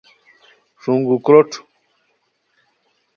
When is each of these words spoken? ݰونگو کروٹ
ݰونگو 0.81 1.15
کروٹ 1.25 1.49